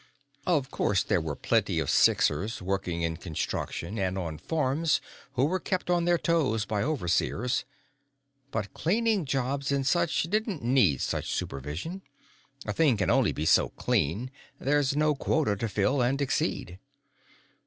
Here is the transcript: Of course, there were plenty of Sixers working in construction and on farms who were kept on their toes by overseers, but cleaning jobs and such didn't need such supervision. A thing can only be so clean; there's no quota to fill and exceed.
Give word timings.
Of 0.47 0.71
course, 0.71 1.03
there 1.03 1.21
were 1.21 1.35
plenty 1.35 1.77
of 1.77 1.87
Sixers 1.91 2.59
working 2.59 3.03
in 3.03 3.17
construction 3.17 3.99
and 3.99 4.17
on 4.17 4.39
farms 4.39 4.99
who 5.33 5.45
were 5.45 5.59
kept 5.59 5.91
on 5.91 6.05
their 6.05 6.17
toes 6.17 6.65
by 6.65 6.81
overseers, 6.81 7.65
but 8.49 8.73
cleaning 8.73 9.25
jobs 9.25 9.71
and 9.71 9.85
such 9.85 10.23
didn't 10.23 10.63
need 10.63 11.01
such 11.01 11.31
supervision. 11.31 12.01
A 12.65 12.73
thing 12.73 12.97
can 12.97 13.11
only 13.11 13.31
be 13.31 13.45
so 13.45 13.69
clean; 13.69 14.31
there's 14.59 14.95
no 14.95 15.13
quota 15.13 15.55
to 15.57 15.69
fill 15.69 16.01
and 16.01 16.19
exceed. 16.19 16.79